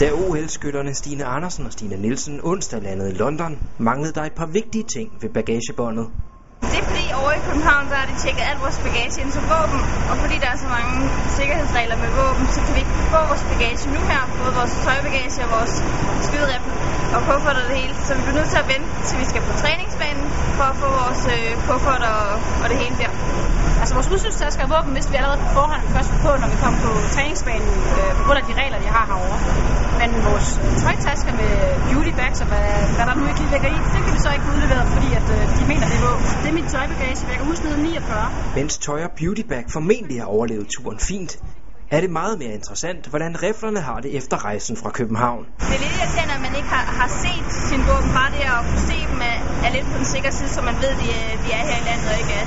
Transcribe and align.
Da 0.00 0.08
OL-skytterne 0.12 0.92
Stine 0.94 1.24
Andersen 1.36 1.62
og 1.68 1.72
Stine 1.76 1.96
Nielsen 2.04 2.40
onsdag 2.50 2.80
landede 2.86 3.10
i 3.14 3.16
London, 3.22 3.52
manglede 3.88 4.12
der 4.18 4.24
et 4.30 4.36
par 4.40 4.48
vigtige 4.58 4.84
ting 4.94 5.08
ved 5.22 5.30
bagagebåndet. 5.38 6.06
Det 6.72 6.78
er 6.82 6.86
fordi 6.90 7.06
over 7.20 7.32
i 7.38 7.42
København, 7.48 7.84
der 7.90 7.96
har 8.00 8.06
de 8.10 8.16
tjekket 8.22 8.44
alt 8.50 8.60
vores 8.64 8.78
bagage 8.86 9.16
ind 9.22 9.30
til 9.36 9.42
våben, 9.52 9.80
og 10.10 10.16
fordi 10.22 10.36
der 10.42 10.48
er 10.54 10.58
så 10.64 10.68
mange 10.76 10.94
sikkerhedsregler 11.38 11.96
med 12.04 12.10
våben, 12.20 12.44
så 12.54 12.58
kan 12.64 12.72
vi 12.76 12.80
ikke 12.84 12.96
få 13.14 13.20
vores 13.30 13.44
bagage 13.50 13.82
nu 13.94 14.00
her, 14.10 14.22
både 14.40 14.52
vores 14.60 14.74
tøjbagage 14.84 15.38
og 15.44 15.48
vores 15.56 15.74
skyderifle 16.26 16.74
og 17.16 17.20
kuffert 17.28 17.56
og 17.60 17.64
det 17.68 17.76
hele. 17.80 17.94
Så 18.06 18.10
vi 18.16 18.20
bliver 18.24 18.38
nødt 18.40 18.50
til 18.54 18.60
at 18.64 18.68
vente, 18.74 18.88
til 19.06 19.14
vi 19.22 19.26
skal 19.30 19.40
på 19.48 19.52
træningsbanen, 19.62 20.24
for 20.58 20.66
at 20.72 20.76
få 20.82 20.88
vores 21.00 21.22
øh, 21.34 21.50
kuffert 21.68 22.02
og, 22.14 22.22
og 22.62 22.66
det 22.70 22.76
hele 22.82 22.96
der. 23.02 23.12
Altså 23.80 23.94
vores 23.98 24.08
udstyrstasker 24.14 24.62
og 24.66 24.70
våben 24.74 24.92
vidste 24.96 25.10
vi 25.12 25.16
allerede 25.20 25.40
på 25.44 25.48
forhånd, 25.58 25.82
først 25.96 26.10
på, 26.24 26.30
når 26.42 26.48
vi 26.52 26.56
kom 26.64 26.74
på 26.84 26.90
træningsbanen, 27.14 27.72
øh, 27.98 28.10
på 28.18 28.22
grund 28.26 28.38
af 28.42 28.46
de 28.50 28.54
regler, 28.62 28.78
de 28.84 28.88
har 28.96 29.04
herovre. 29.10 29.38
Men 30.00 30.10
vores 30.28 30.48
tøjtasker 30.82 31.32
med 31.42 31.52
beauty 31.88 32.12
bags 32.20 32.38
og 32.44 32.46
hvad, 32.52 32.68
ligger 33.54 33.70
i, 33.76 33.78
det 33.94 34.00
kan 34.04 34.12
vi 34.16 34.20
så 34.26 34.30
ikke 34.36 34.46
udlevere, 34.52 34.84
fordi 34.94 35.08
at, 35.20 35.26
øh, 35.36 35.42
de 35.58 35.62
mener, 35.70 35.86
det 35.90 35.96
er 36.00 36.04
våben. 36.08 36.24
Det 36.42 36.48
er 36.52 36.56
min 36.60 36.68
tøjbagage, 36.74 37.18
jeg 37.30 37.36
kan 37.40 37.46
huske 37.52 37.64
nede 37.66 37.78
49. 37.82 38.30
Mens 38.58 38.72
tøj 38.86 39.00
og 39.08 39.12
beautybag 39.18 39.64
formentlig 39.76 40.16
har 40.22 40.28
overlevet 40.36 40.66
turen 40.74 40.98
fint, 41.10 41.32
er 41.96 42.00
det 42.04 42.10
meget 42.20 42.36
mere 42.42 42.54
interessant, 42.60 43.02
hvordan 43.12 43.32
riflerne 43.44 43.80
har 43.88 43.98
det 44.04 44.10
efter 44.18 44.36
rejsen 44.48 44.74
fra 44.82 44.90
København. 44.98 45.42
Det 45.70 45.74
er 45.78 45.82
lidt 45.86 45.94
irriterende, 45.98 46.34
at 46.38 46.42
man 46.48 46.54
ikke 46.58 46.70
har, 46.76 46.84
har 47.00 47.10
set 47.24 47.46
sin 47.68 47.80
våben. 47.88 48.10
Bare 48.18 48.30
det 48.36 48.42
at 48.54 48.62
kunne 48.68 48.84
se 48.92 48.98
dem 49.12 49.20
er, 49.32 49.38
er 49.66 49.70
lidt 49.76 49.86
på 49.92 49.96
den 50.00 50.08
sikre 50.14 50.30
side, 50.38 50.50
så 50.56 50.60
man 50.70 50.76
ved, 50.82 50.90
at 50.96 51.00
de, 51.04 51.10
de 51.44 51.48
er 51.58 51.62
her 51.70 51.78
i 51.82 51.84
landet 51.88 52.06
og 52.12 52.16
ikke 52.22 52.34
er 52.40 52.46